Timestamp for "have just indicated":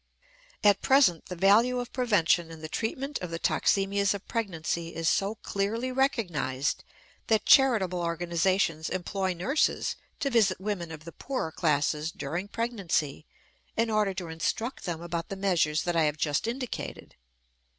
16.05-17.13